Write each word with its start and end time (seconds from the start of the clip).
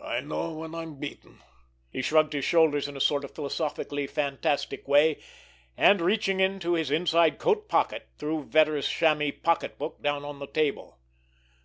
"I 0.00 0.20
know 0.20 0.52
when 0.52 0.72
I'm 0.72 1.00
beaten." 1.00 1.42
He 1.90 2.00
shrugged 2.00 2.32
his 2.32 2.44
shoulders 2.44 2.86
in 2.86 2.96
a 2.96 3.00
sort 3.00 3.24
of 3.24 3.34
philosophically 3.34 4.06
fatalistic 4.06 4.86
way, 4.86 5.18
and, 5.76 6.00
reaching 6.00 6.38
into 6.38 6.74
his 6.74 6.92
inside 6.92 7.40
coat 7.40 7.68
pocket, 7.68 8.06
threw 8.16 8.44
Vetter's 8.44 8.88
chamois 8.88 9.32
pocketbook 9.42 10.00
down 10.00 10.24
on 10.24 10.38
the 10.38 10.46
table. 10.46 11.00